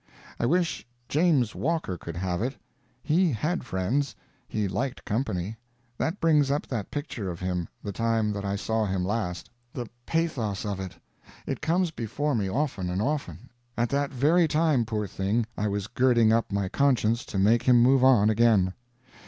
[0.39, 2.55] I wish "James Walker" could have it.
[3.03, 4.15] He had friends;
[4.47, 5.57] he liked company.
[5.95, 9.47] That brings up that picture of him, the time that I saw him last.
[9.73, 10.95] The pathos of it!
[11.45, 13.51] It comes before me often and often.
[13.77, 17.79] At that very time, poor thing, I was girding up my conscience to make him
[17.79, 18.73] move on again!